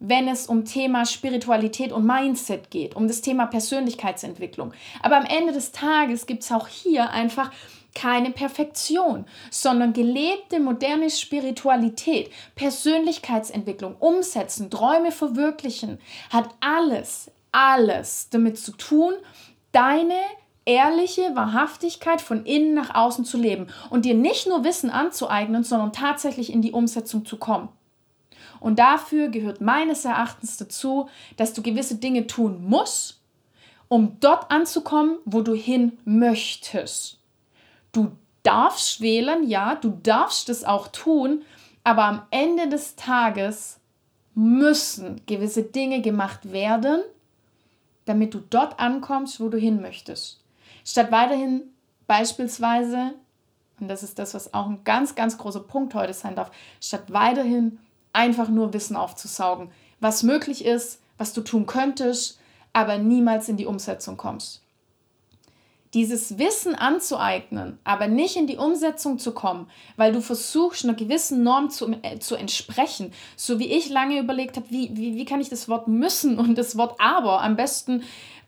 [0.00, 4.72] wenn es um Thema Spiritualität und Mindset geht, um das Thema Persönlichkeitsentwicklung.
[5.02, 7.52] Aber am Ende des Tages gibt es auch hier einfach
[7.94, 18.72] keine Perfektion, sondern gelebte moderne Spiritualität, Persönlichkeitsentwicklung, Umsetzen, Träume verwirklichen, hat alles, alles damit zu
[18.72, 19.14] tun,
[19.70, 20.18] deine
[20.64, 25.92] ehrliche Wahrhaftigkeit von innen nach außen zu leben und dir nicht nur Wissen anzueignen, sondern
[25.92, 27.68] tatsächlich in die Umsetzung zu kommen.
[28.60, 33.20] Und dafür gehört meines Erachtens dazu, dass du gewisse Dinge tun musst,
[33.88, 37.18] um dort anzukommen, wo du hin möchtest.
[37.92, 41.42] Du darfst wählen, ja, du darfst es auch tun,
[41.84, 43.80] aber am Ende des Tages
[44.34, 47.00] müssen gewisse Dinge gemacht werden,
[48.04, 50.39] damit du dort ankommst, wo du hin möchtest.
[50.84, 51.62] Statt weiterhin
[52.06, 53.14] beispielsweise,
[53.80, 57.04] und das ist das, was auch ein ganz, ganz großer Punkt heute sein darf, statt
[57.08, 57.78] weiterhin
[58.12, 62.38] einfach nur Wissen aufzusaugen, was möglich ist, was du tun könntest,
[62.72, 64.62] aber niemals in die Umsetzung kommst
[65.94, 71.42] dieses Wissen anzueignen, aber nicht in die Umsetzung zu kommen, weil du versuchst, einer gewissen
[71.42, 73.12] Norm zu, äh, zu entsprechen.
[73.36, 76.56] So wie ich lange überlegt habe, wie, wie, wie kann ich das Wort müssen und
[76.56, 78.04] das Wort aber am besten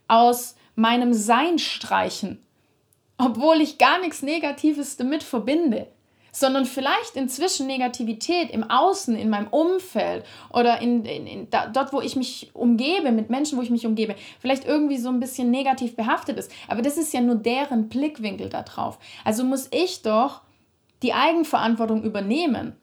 [0.07, 2.43] aus meinem Sein streichen,
[3.19, 5.89] obwohl ich gar nichts Negatives damit verbinde
[6.33, 11.93] sondern vielleicht inzwischen Negativität im Außen, in meinem Umfeld oder in, in, in da, dort,
[11.93, 15.51] wo ich mich umgebe, mit Menschen, wo ich mich umgebe, vielleicht irgendwie so ein bisschen
[15.51, 16.51] negativ behaftet ist.
[16.69, 18.99] Aber das ist ja nur deren Blickwinkel darauf.
[19.25, 20.41] Also muss ich doch
[21.03, 22.75] die Eigenverantwortung übernehmen.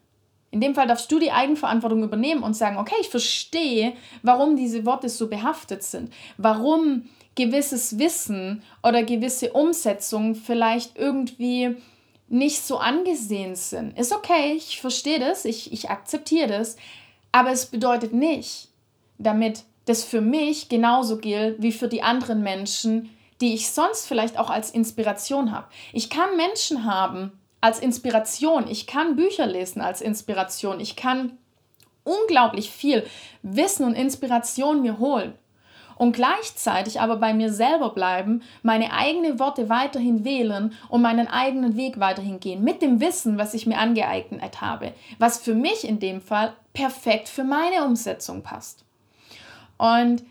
[0.52, 4.84] In dem Fall darfst du die Eigenverantwortung übernehmen und sagen, okay, ich verstehe, warum diese
[4.86, 11.76] Worte so behaftet sind, warum gewisses Wissen oder gewisse Umsetzung vielleicht irgendwie
[12.28, 13.98] nicht so angesehen sind.
[13.98, 16.76] Ist okay, ich verstehe das, ich, ich akzeptiere das,
[17.32, 18.68] aber es bedeutet nicht,
[19.18, 24.38] damit das für mich genauso gilt wie für die anderen Menschen, die ich sonst vielleicht
[24.38, 25.66] auch als Inspiration habe.
[25.92, 31.38] Ich kann Menschen haben als Inspiration, ich kann Bücher lesen als Inspiration, ich kann
[32.04, 33.04] unglaublich viel
[33.42, 35.34] Wissen und Inspiration mir holen
[36.00, 41.76] und gleichzeitig aber bei mir selber bleiben, meine eigenen Worte weiterhin wählen und meinen eigenen
[41.76, 46.00] Weg weiterhin gehen, mit dem Wissen, was ich mir angeeignet habe, was für mich in
[46.00, 48.86] dem Fall perfekt für meine Umsetzung passt.
[49.76, 50.24] Und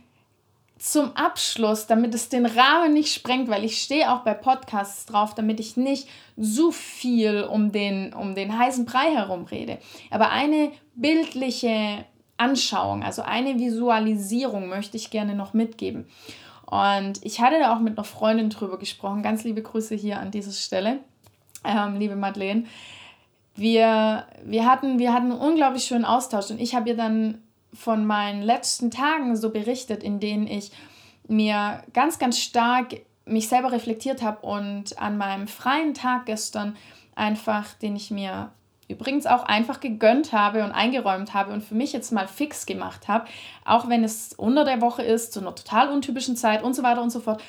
[0.79, 5.35] zum Abschluss, damit es den Rahmen nicht sprengt, weil ich stehe auch bei Podcasts drauf,
[5.35, 9.77] damit ich nicht so viel um den, um den heißen Brei herum rede.
[10.09, 12.05] Aber eine bildliche
[12.39, 16.05] Anschauung, also eine Visualisierung möchte ich gerne noch mitgeben.
[16.65, 19.23] Und ich hatte da auch mit einer Freundin drüber gesprochen.
[19.23, 20.99] Ganz liebe Grüße hier an dieser Stelle,
[21.65, 22.65] ähm, liebe Madeleine.
[23.55, 27.41] Wir, wir, hatten, wir hatten einen unglaublich schönen Austausch und ich habe ihr dann
[27.73, 30.71] von meinen letzten Tagen so berichtet, in denen ich
[31.27, 36.75] mir ganz, ganz stark mich selber reflektiert habe und an meinem freien Tag gestern
[37.15, 38.51] einfach, den ich mir
[38.89, 43.07] übrigens auch einfach gegönnt habe und eingeräumt habe und für mich jetzt mal fix gemacht
[43.07, 43.25] habe,
[43.63, 47.01] auch wenn es unter der Woche ist, zu einer total untypischen Zeit und so weiter
[47.01, 47.41] und so fort.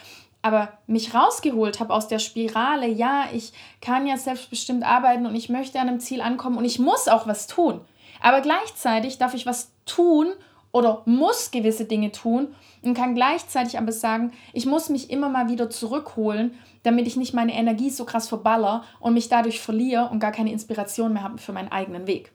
[0.43, 5.49] Aber mich rausgeholt habe aus der Spirale, ja, ich kann ja selbstbestimmt arbeiten und ich
[5.49, 7.81] möchte an einem Ziel ankommen und ich muss auch was tun.
[8.23, 10.29] Aber gleichzeitig darf ich was tun
[10.73, 15.49] oder muss gewisse Dinge tun und kann gleichzeitig aber sagen, ich muss mich immer mal
[15.49, 20.21] wieder zurückholen, damit ich nicht meine Energie so krass verballer und mich dadurch verliere und
[20.21, 22.33] gar keine Inspiration mehr habe für meinen eigenen Weg.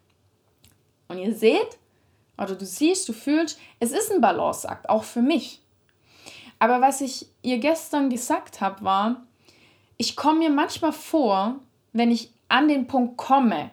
[1.07, 1.77] Und ihr seht,
[2.37, 5.61] oder du siehst, du fühlst, es ist ein Balanceakt, auch für mich.
[6.59, 9.23] Aber was ich ihr gestern gesagt habe, war,
[9.97, 11.55] ich komme mir manchmal vor,
[11.93, 13.71] wenn ich an den Punkt komme,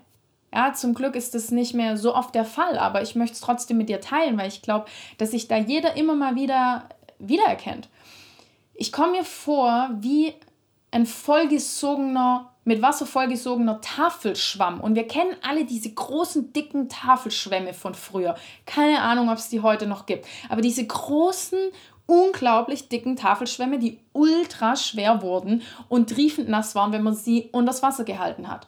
[0.54, 3.40] ja, zum Glück ist das nicht mehr so oft der Fall, aber ich möchte es
[3.40, 4.86] trotzdem mit dir teilen, weil ich glaube,
[5.18, 6.88] dass sich da jeder immer mal wieder
[7.18, 7.88] wiedererkennt.
[8.74, 10.34] Ich komme mir vor wie
[10.90, 14.80] ein vollgesogener, mit Wasser vollgesogener Tafelschwamm.
[14.80, 18.36] Und wir kennen alle diese großen, dicken Tafelschwämme von früher.
[18.66, 20.26] Keine Ahnung, ob es die heute noch gibt.
[20.48, 21.58] Aber diese großen,
[22.06, 27.72] unglaublich dicken Tafelschwämme, die ultra schwer wurden und triefend nass waren, wenn man sie unter
[27.72, 28.66] das Wasser gehalten hat.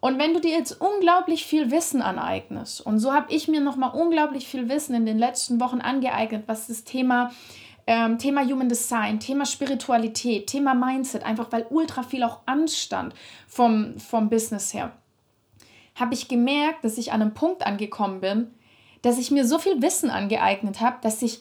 [0.00, 3.90] Und wenn du dir jetzt unglaublich viel Wissen aneignest, und so habe ich mir nochmal
[3.94, 7.32] unglaublich viel Wissen in den letzten Wochen angeeignet, was das Thema,
[7.86, 13.14] ähm, Thema Human Design, Thema Spiritualität, Thema Mindset, einfach weil ultra viel auch anstand
[13.48, 14.92] vom, vom Business her,
[15.96, 18.54] habe ich gemerkt, dass ich an einem Punkt angekommen bin,
[19.02, 21.40] dass ich mir so viel Wissen angeeignet habe, dass ich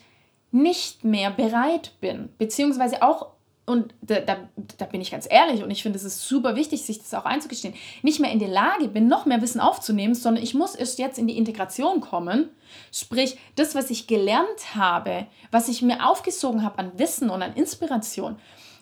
[0.51, 3.36] nicht mehr bereit bin, beziehungsweise auch
[3.67, 4.37] und da, da,
[4.77, 7.25] da, bin ich ganz ehrlich und ich finde, es ist super wichtig, sich das auch
[7.25, 10.99] einzugestehen, nicht mehr in der Lage bin, noch mehr Wissen aufzunehmen, sondern ich muss erst
[10.99, 12.47] jetzt in die Integration kommen.
[12.93, 17.55] Sprich, das, was ich gelernt habe, was ich mir aufgesogen habe an Wissen und an
[17.55, 18.37] Inspiration,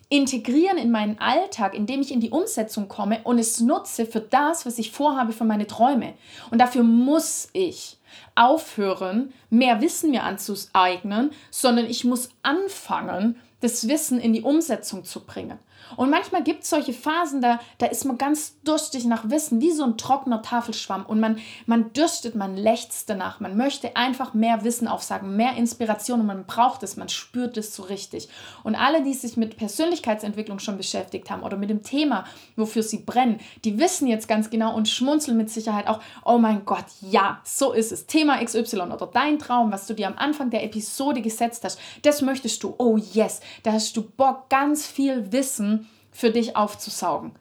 [0.10, 4.67] integrieren in meinen Alltag, indem ich in die Umsetzung komme und es nutze für das,
[4.67, 6.13] was ich vorhabe, für meine Träume.
[6.52, 7.98] Und dafür muss ich
[8.36, 15.25] aufhören, mehr Wissen mir anzueignen, sondern ich muss anfangen, das Wissen in die Umsetzung zu
[15.25, 15.58] bringen.
[15.95, 19.71] Und manchmal gibt es solche Phasen, da, da ist man ganz durstig nach Wissen, wie
[19.71, 21.06] so ein trockener Tafelschwamm.
[21.06, 23.39] Und man, man dürstet, man lechzt danach.
[23.39, 27.76] Man möchte einfach mehr Wissen aufsagen, mehr Inspiration und man braucht es, man spürt es
[27.76, 28.30] so richtig.
[28.63, 33.00] Und alle, die sich mit Persönlichkeitsentwicklung schon beschäftigt haben oder mit dem Thema, wofür sie
[33.00, 37.41] brennen, die wissen jetzt ganz genau und schmunzeln mit Sicherheit auch, oh mein Gott, ja,
[37.43, 38.06] so ist es.
[38.06, 42.21] Thema XY oder dein Traum, was du dir am Anfang der Episode gesetzt hast, das
[42.21, 42.76] möchtest du.
[42.78, 45.85] Oh yes, da hast du Bock, ganz viel Wissen
[46.15, 47.34] für dich aufzusaugen.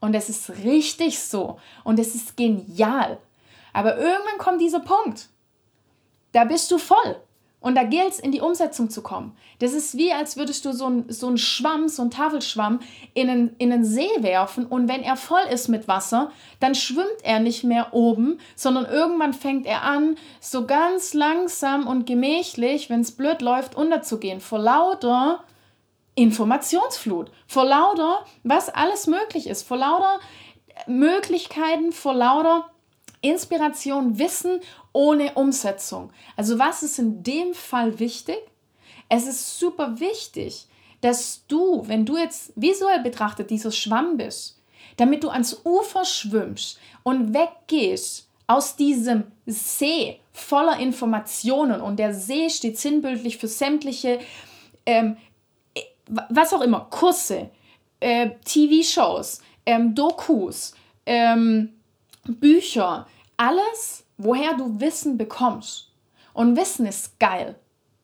[0.00, 3.18] Und es ist richtig so und es ist genial.
[3.72, 5.28] Aber irgendwann kommt dieser Punkt.
[6.32, 7.16] Da bist du voll.
[7.60, 9.36] Und da gilt es, in die Umsetzung zu kommen.
[9.60, 12.80] Das ist wie, als würdest du so einen so Schwamm, so einen Tafelschwamm
[13.14, 17.22] in einen, in einen See werfen und wenn er voll ist mit Wasser, dann schwimmt
[17.22, 23.02] er nicht mehr oben, sondern irgendwann fängt er an, so ganz langsam und gemächlich, wenn
[23.02, 24.40] es blöd läuft, unterzugehen.
[24.40, 25.44] Vor lauter
[26.14, 30.20] Informationsflut, vor lauter, was alles möglich ist, vor lauter
[30.86, 32.70] Möglichkeiten, vor lauter
[33.22, 34.60] Inspiration, Wissen
[34.92, 36.12] ohne Umsetzung.
[36.36, 38.38] Also was ist in dem Fall wichtig?
[39.08, 40.66] Es ist super wichtig,
[41.00, 44.60] dass du, wenn du jetzt visuell betrachtet dieser Schwamm bist,
[44.96, 52.50] damit du ans Ufer schwimmst und weggehst aus diesem See voller Informationen und der See
[52.50, 54.20] steht sinnbildlich für sämtliche
[54.84, 55.16] ähm,
[56.06, 57.50] was auch immer, Kurse,
[58.00, 60.74] äh, TV-Shows, ähm, Dokus,
[61.06, 61.72] ähm,
[62.24, 65.90] Bücher, alles, woher du Wissen bekommst.
[66.32, 67.56] Und Wissen ist geil.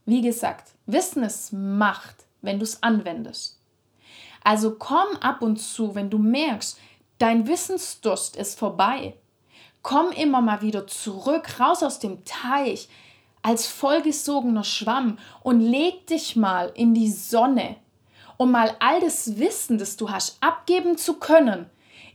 [0.04, 3.60] Wie gesagt, Wissen ist Macht, wenn du es anwendest.
[4.44, 6.78] Also komm ab und zu, wenn du merkst,
[7.18, 9.14] dein Wissensdurst ist vorbei.
[9.82, 12.88] Komm immer mal wieder zurück, raus aus dem Teich,
[13.42, 17.76] als vollgesogener Schwamm und leg dich mal in die Sonne
[18.38, 21.66] um mal all das Wissen, das du hast, abgeben zu können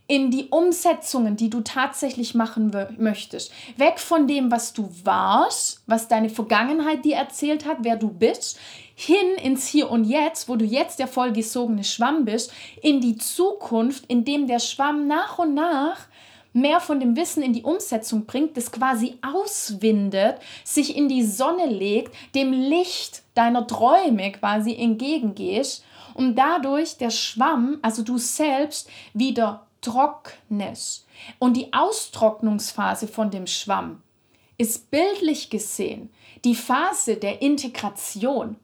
[0.08, 3.52] in die Umsetzungen, die du tatsächlich machen möchtest.
[3.78, 8.60] Weg von dem, was du warst, was deine Vergangenheit dir erzählt hat, wer du bist,
[8.96, 14.06] hin ins Hier und Jetzt, wo du jetzt der vollgesogene Schwamm bist, in die Zukunft,
[14.08, 16.00] in dem der Schwamm nach und nach
[16.52, 21.66] mehr von dem Wissen in die Umsetzung bringt, das quasi auswindet, sich in die Sonne
[21.66, 25.84] legt, dem Licht deiner Träume quasi entgegengehst
[26.14, 31.06] und dadurch der Schwamm, also du selbst, wieder trocknest.
[31.40, 34.02] Und die Austrocknungsphase von dem Schwamm
[34.58, 36.10] ist bildlich gesehen
[36.44, 38.58] die Phase der Integration.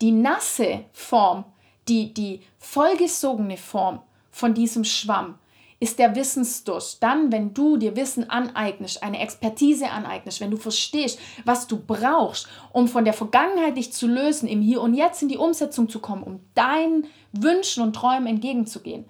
[0.00, 1.44] Die nasse Form,
[1.88, 5.38] die, die vollgesogene Form von diesem Schwamm
[5.84, 7.02] ist der Wissensdurst.
[7.02, 12.48] Dann, wenn du dir Wissen aneignest, eine Expertise aneignest, wenn du verstehst, was du brauchst,
[12.72, 15.98] um von der Vergangenheit dich zu lösen, im Hier und Jetzt in die Umsetzung zu
[15.98, 19.04] kommen, um deinen Wünschen und Träumen entgegenzugehen.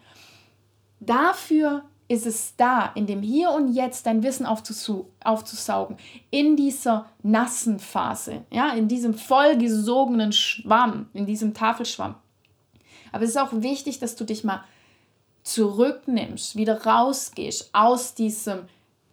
[0.99, 5.97] Dafür ist es da, in dem Hier und Jetzt dein Wissen aufzusaugen,
[6.31, 12.17] in dieser nassen Phase, ja, in diesem vollgesogenen Schwamm, in diesem Tafelschwamm.
[13.13, 14.65] Aber es ist auch wichtig, dass du dich mal
[15.45, 18.61] zurücknimmst, wieder rausgehst aus diesem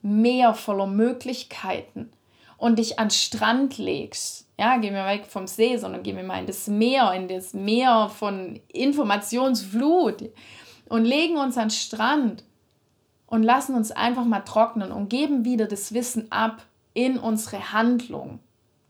[0.01, 2.11] Meer voller Möglichkeiten
[2.57, 4.47] und dich an Strand legst.
[4.57, 7.53] Ja, geh mir weg vom See, sondern geh mir mal in das Meer, in das
[7.53, 10.29] Meer von Informationsflut
[10.89, 12.43] und legen uns an Strand
[13.27, 16.63] und lassen uns einfach mal trocknen und geben wieder das Wissen ab
[16.93, 18.39] in unsere Handlung,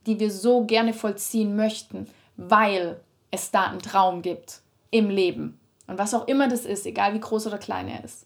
[0.06, 3.00] die wir so gerne vollziehen möchten, weil
[3.30, 5.61] es da einen Traum gibt im Leben.
[5.88, 8.26] Und was auch immer das ist, egal wie groß oder klein er ist.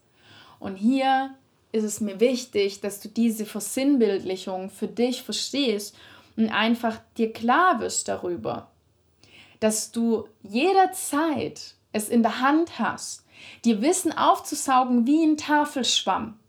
[0.59, 1.35] Und hier
[1.71, 5.95] ist es mir wichtig, dass du diese Versinnbildlichung für dich verstehst
[6.37, 8.69] und einfach dir klar wirst darüber,
[9.59, 13.25] dass du jederzeit es in der Hand hast,
[13.63, 16.39] dir Wissen aufzusaugen wie ein Tafelschwamm.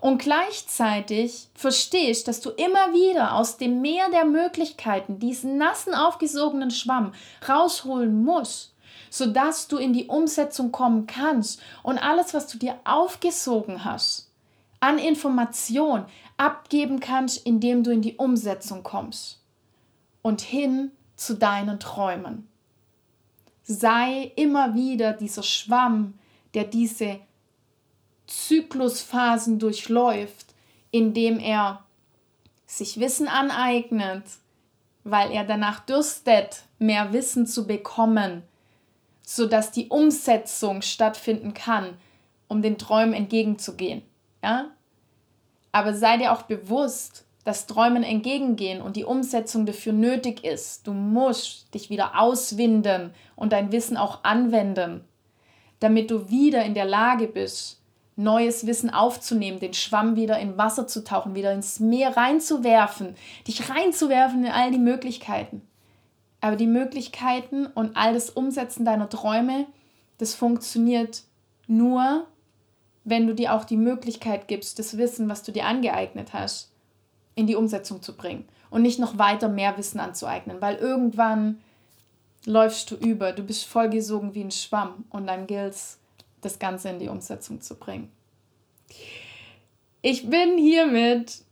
[0.00, 6.70] Und gleichzeitig verstehst, dass du immer wieder aus dem Meer der Möglichkeiten diesen nassen, aufgesogenen
[6.70, 7.12] Schwamm
[7.48, 8.74] rausholen musst
[9.10, 14.30] sodass du in die Umsetzung kommen kannst und alles, was du dir aufgesogen hast,
[14.80, 16.04] an Information
[16.36, 19.40] abgeben kannst, indem du in die Umsetzung kommst
[20.22, 22.48] und hin zu deinen Träumen.
[23.64, 26.14] sei immer wieder dieser Schwamm,
[26.54, 27.20] der diese
[28.26, 30.54] Zyklusphasen durchläuft,
[30.90, 31.84] indem er
[32.66, 34.24] sich Wissen aneignet,
[35.04, 38.42] weil er danach dürstet, mehr Wissen zu bekommen,
[39.30, 41.98] sodass die Umsetzung stattfinden kann,
[42.48, 44.00] um den Träumen entgegenzugehen.
[44.42, 44.70] Ja?
[45.70, 50.86] Aber sei dir auch bewusst, dass Träumen entgegengehen und die Umsetzung dafür nötig ist.
[50.86, 55.04] Du musst dich wieder auswinden und dein Wissen auch anwenden,
[55.78, 57.82] damit du wieder in der Lage bist,
[58.16, 63.14] neues Wissen aufzunehmen, den Schwamm wieder in Wasser zu tauchen, wieder ins Meer reinzuwerfen,
[63.46, 65.67] dich reinzuwerfen in all die Möglichkeiten.
[66.40, 69.66] Aber die Möglichkeiten und all das Umsetzen deiner Träume,
[70.18, 71.24] das funktioniert
[71.66, 72.26] nur,
[73.04, 76.70] wenn du dir auch die Möglichkeit gibst, das Wissen, was du dir angeeignet hast,
[77.34, 81.58] in die Umsetzung zu bringen und nicht noch weiter mehr Wissen anzueignen, weil irgendwann
[82.44, 85.98] läufst du über, du bist vollgesogen wie ein Schwamm und dann gilt es,
[86.40, 88.12] das Ganze in die Umsetzung zu bringen.
[90.02, 91.42] Ich bin hiermit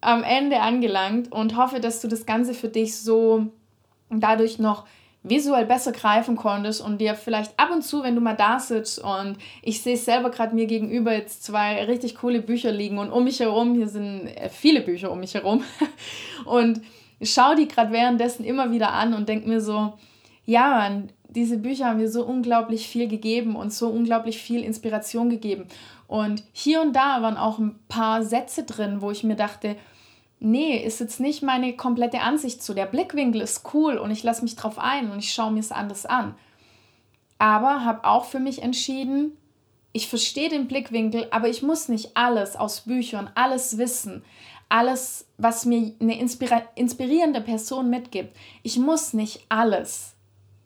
[0.00, 3.48] am Ende angelangt und hoffe, dass du das Ganze für dich so
[4.10, 4.86] dadurch noch
[5.22, 8.98] visuell besser greifen konntest und dir vielleicht ab und zu, wenn du mal da sitzt
[8.98, 13.24] und ich sehe selber gerade mir gegenüber jetzt zwei richtig coole Bücher liegen und um
[13.24, 15.62] mich herum, hier sind äh, viele Bücher um mich herum
[16.46, 16.80] und
[17.22, 19.92] schau die gerade währenddessen immer wieder an und denk mir so,
[20.46, 25.30] ja, Mann, diese Bücher haben mir so unglaublich viel gegeben und so unglaublich viel Inspiration
[25.30, 25.66] gegeben.
[26.08, 29.76] Und hier und da waren auch ein paar Sätze drin, wo ich mir dachte,
[30.40, 32.74] nee, ist jetzt nicht meine komplette Ansicht zu.
[32.74, 35.70] Der Blickwinkel ist cool und ich lasse mich drauf ein und ich schaue mir es
[35.70, 36.34] anders an.
[37.38, 39.36] Aber habe auch für mich entschieden,
[39.92, 44.22] ich verstehe den Blickwinkel, aber ich muss nicht alles aus Büchern, alles wissen,
[44.68, 48.36] alles, was mir eine inspirierende Person mitgibt.
[48.62, 50.14] Ich muss nicht alles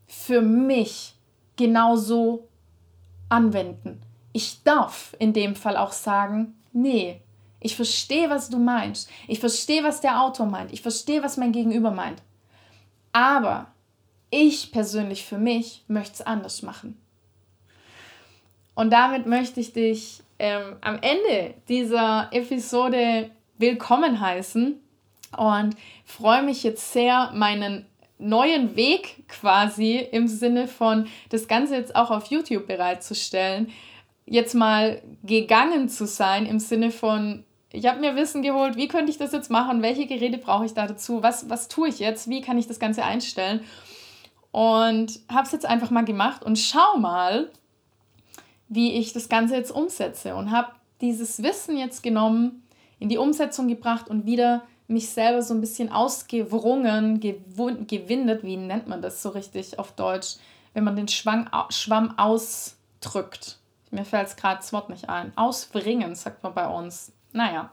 [0.06, 1.14] für mich
[1.56, 2.46] genauso
[3.28, 4.02] anwenden.
[4.32, 7.20] Ich darf in dem Fall auch sagen, nee,
[7.64, 9.10] ich verstehe, was du meinst.
[9.26, 10.70] Ich verstehe, was der Autor meint.
[10.70, 12.20] Ich verstehe, was mein Gegenüber meint.
[13.10, 13.72] Aber
[14.28, 17.00] ich persönlich für mich möchte es anders machen.
[18.74, 24.78] Und damit möchte ich dich ähm, am Ende dieser Episode willkommen heißen
[25.38, 27.86] und freue mich jetzt sehr, meinen
[28.18, 33.72] neuen Weg quasi im Sinne von das Ganze jetzt auch auf YouTube bereitzustellen,
[34.26, 37.42] jetzt mal gegangen zu sein im Sinne von
[37.74, 40.74] ich habe mir Wissen geholt, wie könnte ich das jetzt machen, welche Geräte brauche ich
[40.74, 43.60] da dazu, was, was tue ich jetzt, wie kann ich das Ganze einstellen.
[44.52, 47.50] Und habe es jetzt einfach mal gemacht und schau mal,
[48.68, 50.36] wie ich das Ganze jetzt umsetze.
[50.36, 50.68] Und habe
[51.00, 52.62] dieses Wissen jetzt genommen,
[53.00, 58.86] in die Umsetzung gebracht und wieder mich selber so ein bisschen ausgewrungen, gewindet, wie nennt
[58.86, 60.36] man das so richtig auf Deutsch,
[60.74, 63.58] wenn man den Schwang, Schwamm ausdrückt.
[63.90, 65.32] Mir fällt es gerade das Wort nicht ein.
[65.36, 67.13] Ausbringen, sagt man bei uns.
[67.36, 67.68] Naja,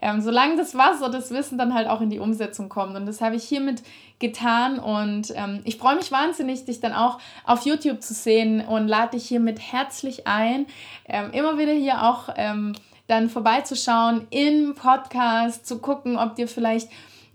[0.00, 2.96] ähm, solange das Wasser, das Wissen dann halt auch in die Umsetzung kommt.
[2.96, 3.82] Und das habe ich hiermit
[4.20, 4.78] getan.
[4.78, 9.18] Und ähm, ich freue mich wahnsinnig, dich dann auch auf YouTube zu sehen und lade
[9.18, 10.64] dich hiermit herzlich ein,
[11.06, 12.72] ähm, immer wieder hier auch ähm,
[13.06, 16.88] dann vorbeizuschauen im Podcast, zu gucken, ob dir vielleicht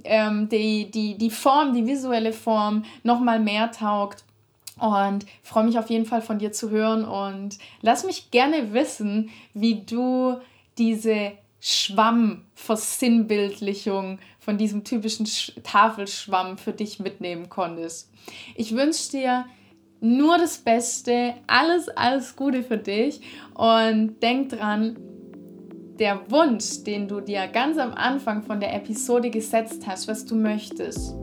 [0.04, 4.24] ähm, die, die, die Form, die visuelle Form nochmal mehr taugt.
[4.80, 9.30] Und freue mich auf jeden Fall von dir zu hören und lass mich gerne wissen,
[9.54, 10.38] wie du
[10.78, 15.26] diese Schwammversinnbildlichung von diesem typischen
[15.64, 18.12] Tafelschwamm für dich mitnehmen konntest.
[18.56, 19.46] Ich wünsche dir
[20.00, 23.22] nur das Beste, alles, alles Gute für dich
[23.56, 24.98] und denk dran,
[25.98, 30.36] der Wunsch, den du dir ganz am Anfang von der Episode gesetzt hast, was du
[30.36, 31.16] möchtest,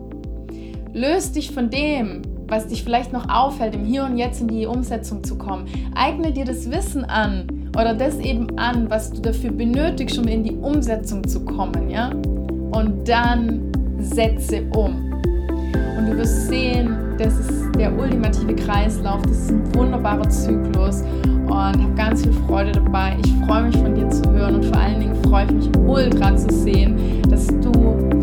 [0.91, 4.65] löst dich von dem, was dich vielleicht noch aufhält, im Hier und Jetzt in die
[4.65, 5.69] Umsetzung zu kommen.
[5.95, 10.43] Eigne dir das Wissen an oder das eben an, was du dafür benötigst, um in
[10.43, 12.09] die Umsetzung zu kommen, ja?
[12.09, 15.11] Und dann setze um.
[15.97, 21.03] Und du wirst sehen, das ist der ultimative Kreislauf, das ist ein wunderbarer Zyklus
[21.45, 23.15] und habe ganz viel Freude dabei.
[23.23, 26.35] Ich freue mich von dir zu hören und vor allen Dingen freue ich mich ultra
[26.35, 27.71] zu sehen, dass du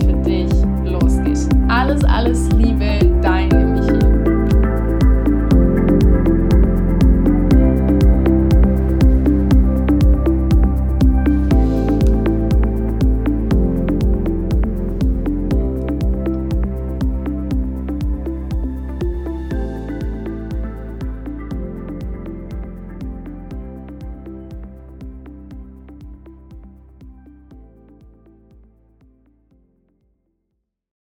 [0.05, 0.51] für dich
[0.85, 1.51] losgehst.
[1.69, 2.99] Alles, alles Liebe